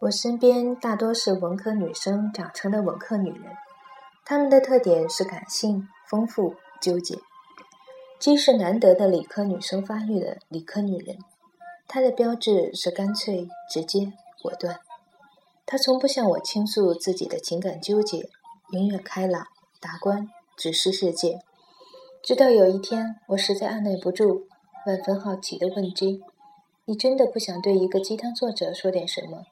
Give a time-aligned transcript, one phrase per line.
[0.00, 3.52] 我身边大多是文科女生长成的文科女人，
[4.24, 7.18] 她们的特点是感性、丰富、纠结。
[8.18, 11.18] G 是难得的理科女生发育的理科女人，
[11.86, 14.80] 她的标志是干脆、直接、果断。
[15.66, 18.30] 她从不向我倾诉自己的情感纠结，
[18.70, 19.48] 永远开朗、
[19.80, 21.40] 达观、直视世界。
[22.22, 24.46] 直到有一天，我实在按耐不住，
[24.86, 26.22] 万分好奇地问 G：“
[26.86, 29.44] 你真的不想对一个鸡汤作者说点什么？”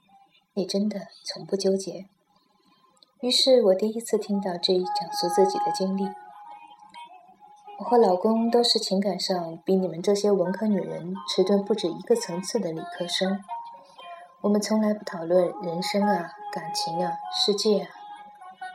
[0.59, 2.07] 你真的从不纠结。
[3.21, 6.11] 于是我第一次听到这一讲述自己的经历。
[7.79, 13.41] 我和老公都是情感上比你们这些文科女人迟钝不止一个层次的理科生。
[14.41, 17.91] 我们从来不讨论人生啊、感情啊、世界啊，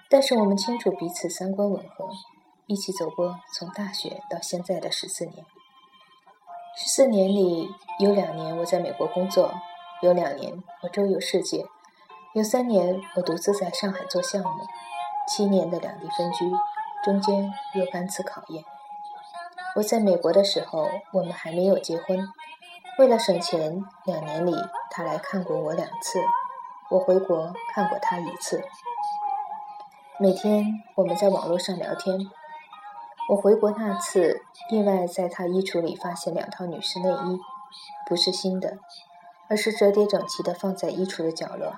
[0.09, 2.09] 但是我们清楚彼此三观吻合，
[2.67, 5.45] 一起走过从大学到现在的十四年。
[6.77, 9.53] 十四年里有两年我在美国工作。
[10.03, 11.65] 有两年，我周游世界；
[12.33, 14.65] 有三年，我独自在上海做项目；
[15.29, 16.51] 七年的两地分居，
[17.05, 18.65] 中间若干次考验。
[19.77, 22.27] 我在美国的时候，我们还没有结婚。
[22.99, 24.53] 为了省钱，两年里
[24.91, 26.19] 他来看过我两次，
[26.89, 28.61] 我回国看过他一次。
[30.19, 32.29] 每天我们在网络上聊天。
[33.29, 37.39] 我回国那次，意外在他衣橱里发现两套女士内衣，
[38.05, 38.79] 不是新的。
[39.53, 41.75] 而是折叠整齐的放在衣橱的角落。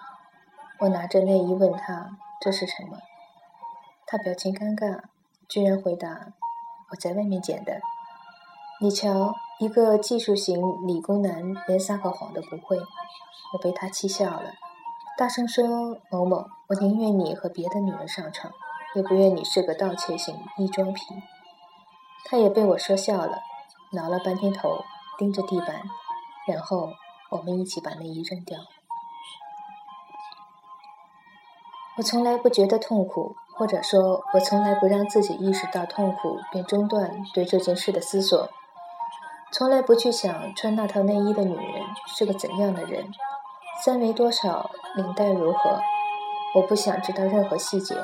[0.79, 2.99] 我拿着内衣问他：“这是什么？”
[4.07, 5.01] 他表情尴尬，
[5.49, 6.27] 居然回答
[6.89, 7.81] ：“我在外面捡的。”
[8.79, 12.77] 你瞧，一个技术型理工男连撒个谎都不会。
[13.51, 14.53] 我被他气笑了，
[15.17, 18.53] 大声说：“某某，我宁愿你和别的女人上床，
[18.95, 21.01] 也不愿你是个盗窃型异装癖。”
[22.23, 23.39] 他也被我说笑了，
[23.91, 24.77] 挠了半天头，
[25.17, 25.81] 盯着地板，
[26.47, 26.93] 然后。
[27.29, 28.59] 我们一起把内衣扔掉。
[31.97, 38.49] 我从来不觉得痛苦，或者说，我从来不让自己意识到痛苦并中断对这件事的思索。
[39.51, 41.83] 从来不去想穿那套内衣的女人
[42.17, 43.09] 是个怎样的人，
[43.83, 45.79] 三围多少，领带如何。
[46.55, 47.95] 我不想知道任何细节。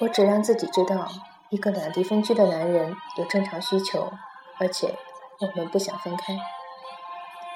[0.00, 1.08] 我只让自己知道，
[1.48, 4.12] 一个两地分居的男人有正常需求，
[4.58, 4.94] 而且
[5.40, 6.38] 我们不想分开。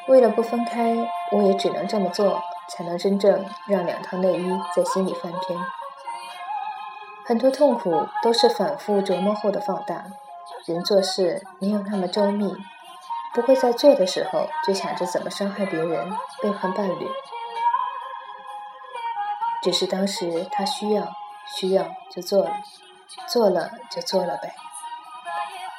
[0.08, 0.96] 为了不分开，
[1.30, 5.58] 我也只能这么做，才能真正让两套内衣在心里翻篇。
[7.24, 10.04] 很多痛苦都是反复琢磨后的放大。
[10.66, 12.52] 人做事没有那么周密，
[13.32, 17.08] 不会在做的时候就想着怎么伤害别人、背叛伴侣。
[19.62, 21.06] 只是当时他需要，
[21.46, 22.50] 需要就做了，
[23.28, 24.54] 做了就做了呗。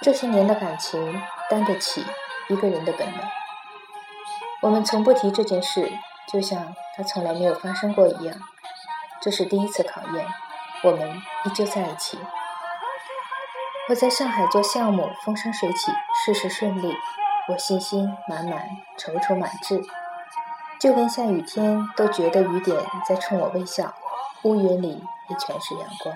[0.01, 2.05] 这些年的感情，担得起
[2.47, 3.42] 一个人的本能。
[4.63, 5.91] 我们从不提这件事，
[6.31, 8.33] 就像它从来没有发生过一样。
[9.21, 10.25] 这是第一次考验，
[10.83, 12.17] 我们依旧在一起。
[13.89, 15.91] 我在上海做项目，风生水起，
[16.23, 16.95] 事事顺利，
[17.49, 19.81] 我信心满满，踌躇满志。
[20.79, 23.93] 就连下雨天都觉得雨点在冲我微笑，
[24.43, 26.15] 乌云里也全是阳光。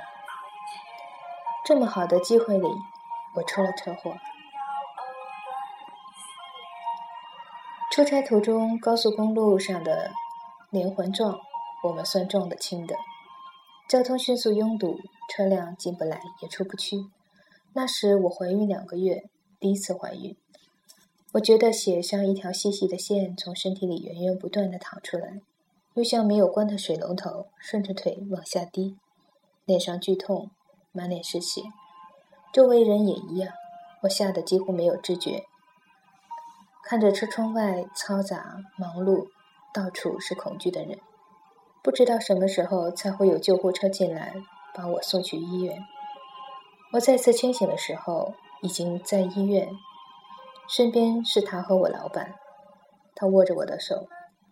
[1.65, 2.67] 这么好的机会里，
[3.35, 4.13] 我出了车祸。
[7.97, 10.11] 出差途中，高速公路上的
[10.69, 11.39] 连环撞，
[11.83, 12.95] 我们算撞得轻的。
[13.89, 14.99] 交通迅速拥堵，
[15.33, 17.07] 车辆进不来也出不去。
[17.73, 19.23] 那时我怀孕两个月，
[19.59, 20.37] 第一次怀孕。
[21.31, 25.41] 我觉得血像一条细细的线从身体里源源不断的淌出来，
[25.95, 28.95] 又像没有关的水龙头顺着腿往下滴。
[29.65, 30.51] 脸上剧痛，
[30.91, 31.63] 满脸是血，
[32.53, 33.51] 周围人也一样。
[34.03, 35.45] 我吓得几乎没有知觉。
[36.89, 39.27] 看着车窗外嘈杂忙碌，
[39.73, 40.97] 到处是恐惧的人，
[41.83, 44.33] 不知道什么时候才会有救护车进来
[44.73, 45.83] 把我送去医院。
[46.93, 49.67] 我再次清醒的时候，已经在医院，
[50.69, 52.35] 身边是他和我老板，
[53.13, 54.07] 他握着我的手。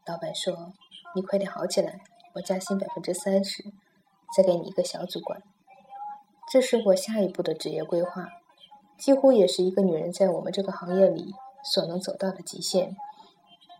[0.05, 0.73] 老板说
[1.15, 2.01] ：“你快点好起来，
[2.33, 3.63] 我加薪百分之三十，
[4.35, 5.41] 再给你一个小主管。”
[6.51, 8.27] 这是我下一步的职业规划，
[8.97, 11.33] 几乎也是一个女人在我们这个行业里。
[11.73, 12.95] 所能走到的极限，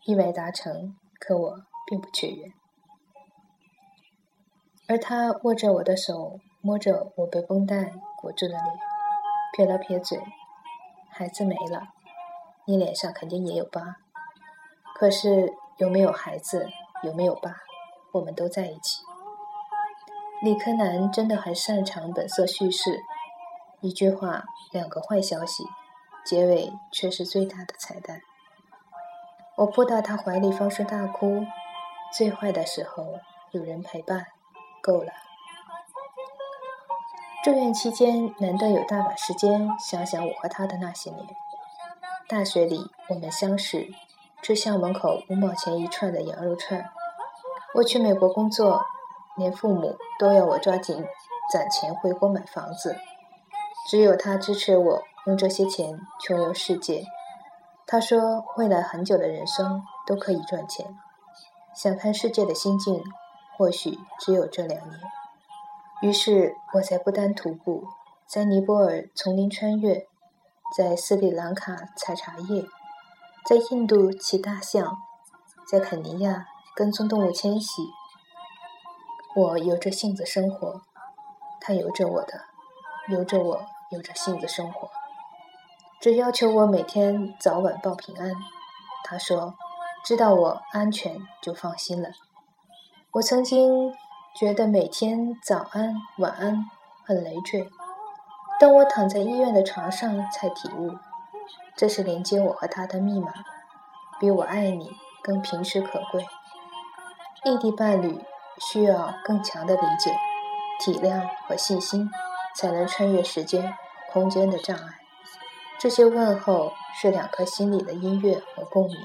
[0.05, 1.55] 意外达成，可我
[1.87, 2.51] 并不雀跃。
[4.87, 8.79] 而他握着我的手，摸着我被绷带裹住的脸，
[9.55, 10.19] 撇了撇嘴
[11.09, 11.87] ：“孩子没了，
[12.67, 13.95] 你脸上肯定也有疤。
[14.95, 16.69] 可是有没有孩子，
[17.03, 17.55] 有没有疤，
[18.13, 19.01] 我们都在一起。”
[20.43, 22.99] 理科男真的很擅长本色叙事，
[23.81, 25.63] 一句话，两个坏消息。
[26.25, 28.21] 结尾却是最大的彩蛋。
[29.57, 31.45] 我扑到他怀里，放声大哭。
[32.11, 33.19] 最坏的时候
[33.51, 34.25] 有人陪伴，
[34.81, 35.11] 够了。
[37.43, 41.27] 住院期间，难得有大把时间想想我和他的那些年。
[42.27, 43.93] 大学里我们相识，
[44.41, 46.89] 吃校门口五毛钱一串的羊肉串。
[47.75, 48.83] 我去美国工作，
[49.37, 51.05] 连父母都要我抓紧
[51.53, 52.97] 攒钱回国买房子，
[53.89, 57.05] 只有他支持我用这些钱穷游世界。
[57.87, 60.85] 他说：“未来很久的人生都可以赚钱。”
[61.75, 63.03] 想看世界的心境，
[63.57, 64.99] 或许只有这两年。
[66.01, 67.87] 于是我在不丹徒步，
[68.25, 70.07] 在尼泊尔丛林穿越，
[70.77, 72.65] 在斯里兰卡采茶叶，
[73.45, 74.97] 在印度骑大象，
[75.69, 77.83] 在肯尼亚跟踪动物迁徙。
[79.35, 80.81] 我由着性子生活，
[81.59, 82.41] 他由着我的，
[83.09, 84.89] 由着我由着性子生活。
[86.05, 88.31] 只要求我每天早晚报平安，
[89.03, 89.55] 他说
[90.05, 92.09] ：“知道我安全就放心了。”
[93.13, 93.91] 我曾经
[94.39, 96.69] 觉得每天早安晚安
[97.03, 97.67] 很累赘，
[98.59, 100.91] 当我躺在医院的床上才体悟，
[101.75, 103.33] 这是连接我和他的密码，
[104.19, 104.91] 比我爱你
[105.23, 106.23] 更平实可贵。
[107.45, 108.23] 异地伴侣
[108.59, 110.15] 需要更强的理解、
[110.79, 112.07] 体谅和细心，
[112.55, 113.73] 才能穿越时间、
[114.13, 114.99] 空间的障碍。
[115.85, 118.97] 这些问候是两颗心里的音乐和共鸣。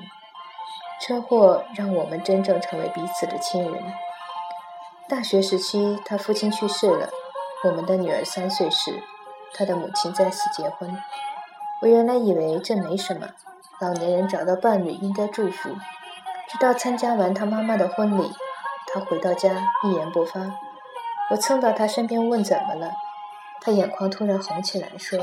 [0.98, 3.92] 车祸让我们真正成为彼此的亲人。
[5.06, 7.10] 大学时期，他父亲去世了。
[7.64, 8.98] 我们的女儿三岁时，
[9.52, 10.96] 他的母亲再次结婚。
[11.82, 13.28] 我原来以为这没什么，
[13.82, 15.68] 老年人找到伴侣应该祝福。
[16.48, 18.32] 直到参加完他妈妈的婚礼，
[18.86, 19.50] 他回到家
[19.84, 20.40] 一言不发。
[21.28, 22.90] 我蹭到他身边问怎么了，
[23.60, 25.18] 他眼眶突然红起来，说。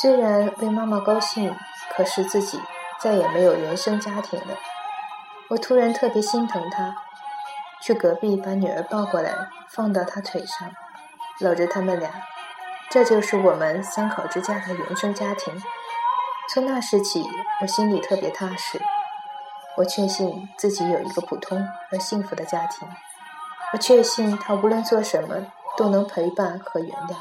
[0.00, 1.54] 虽然为妈妈高兴，
[1.94, 2.58] 可是自己
[2.98, 4.56] 再也没有原生家庭了。
[5.50, 6.96] 我突然特别心疼她，
[7.82, 9.34] 去隔壁把女儿抱过来，
[9.68, 10.70] 放到她腿上，
[11.40, 12.10] 搂着他们俩。
[12.88, 15.62] 这就是我们三口之家的原生家庭。
[16.48, 17.22] 从那时起，
[17.60, 18.80] 我心里特别踏实。
[19.76, 22.88] 我确信自己有一个普通而幸福的家庭。
[23.72, 25.46] 我确信他无论做什么
[25.76, 27.16] 都能陪伴和原谅。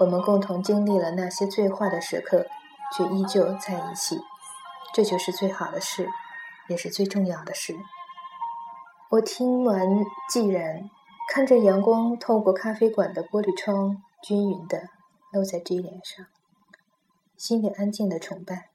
[0.00, 2.46] 我们共同经历了那些最坏的时刻，
[2.96, 4.18] 却依旧在一起，
[4.94, 6.08] 这就是最好的事，
[6.68, 7.76] 也是最重要的事。
[9.10, 9.86] 我听完，
[10.30, 10.88] 既然
[11.28, 14.84] 看着阳光透过咖啡馆的玻璃窗，均匀的
[15.32, 16.24] 落在 G 脸上，
[17.36, 18.70] 心里安静的崇拜。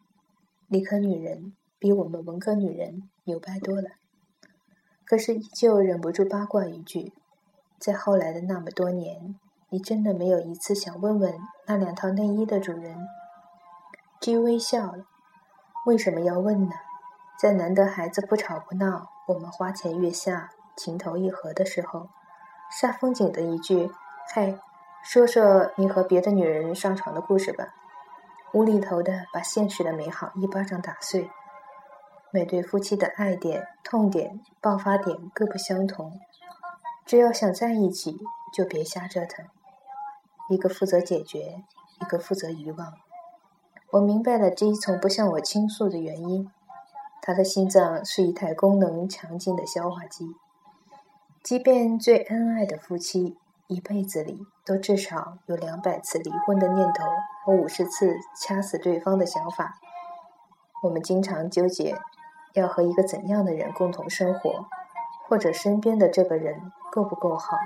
[0.68, 3.90] 理科女人比我们文科女人牛掰多了，
[5.04, 7.14] 可是依旧忍不住八卦一句：
[7.80, 9.40] 在后来的那么多年。
[9.70, 11.34] 你真的没有一次想问问
[11.68, 12.96] 那两套内衣的主人
[14.22, 15.06] ？G 微笑了，
[15.86, 16.76] 为什么要问呢？
[17.38, 22.08] 在难得孩子不吵不闹，我们花前月下情投意合的时候，
[22.82, 23.92] 煞风景的一句
[24.34, 24.58] “嗨，
[25.04, 27.66] 说说你和别的女人上床的故事吧”，
[28.54, 31.30] 无厘头的把现实的美好一巴掌打碎。
[32.32, 36.14] 每对夫妻的爱点、痛点、爆发点各不相同，
[37.06, 38.18] 只要想在一起，
[38.54, 39.46] 就别瞎折腾。
[40.50, 41.64] 一个负责解决，
[42.02, 42.94] 一个负责遗忘。
[43.92, 46.52] 我明白了 G 从不向我倾诉的原因。
[47.22, 50.36] 他的心脏是一台功能强劲的消化机。
[51.42, 53.36] 即便最恩爱的夫妻，
[53.66, 57.04] 一辈子里都至少有两百次离婚的念头
[57.44, 59.80] 和五十次掐死对方的想法。
[60.84, 61.98] 我们经常纠结，
[62.54, 64.66] 要和一个怎样的人共同生活，
[65.28, 67.58] 或者身边的这个人够不够好。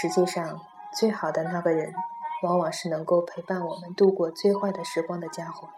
[0.00, 0.60] 实际上。
[0.94, 1.94] 最好的那个人，
[2.42, 5.70] 往往是能够陪伴我们度过最坏的时光的家伙。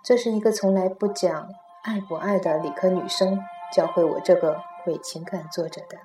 [0.00, 1.48] 这是一个从来不讲
[1.82, 5.98] 爱不爱的理科女生教会我这个伪情感作者的。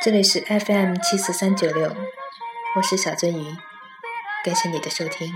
[0.00, 1.92] 这里是 FM 七四三九六，
[2.76, 3.56] 我是小鳟鱼，
[4.42, 5.32] 感谢你的收听。